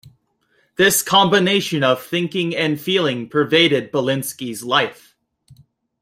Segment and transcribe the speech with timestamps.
[0.77, 5.15] This combination of thinking and feeling pervaded Belinsky's life.